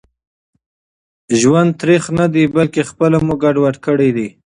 [1.39, 4.27] ژوند تريخ ندي بلکي خپله مو ګډوډ کړي دي